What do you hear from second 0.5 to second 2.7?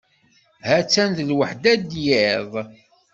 Ha-tt-an d lweḥda n yiḍ.